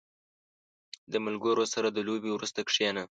[1.11, 3.03] •د ملګرو سره د لوبې وروسته کښېنه.